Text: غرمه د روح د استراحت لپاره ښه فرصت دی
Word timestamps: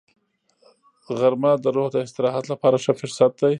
غرمه 1.19 1.51
د 1.63 1.65
روح 1.75 1.87
د 1.91 1.97
استراحت 2.05 2.45
لپاره 2.51 2.75
ښه 2.83 2.93
فرصت 2.99 3.31
دی 3.41 3.49